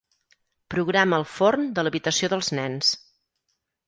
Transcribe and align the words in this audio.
Programa 0.73 1.19
el 1.21 1.25
forn 1.33 1.67
de 1.79 1.83
l'habitació 1.87 2.31
dels 2.35 2.49
nens. 2.61 2.91